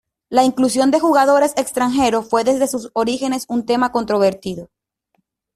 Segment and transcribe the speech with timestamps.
[0.31, 4.71] La inclusión de jugadores extranjeros fue desde sus orígenes un tema controvertido.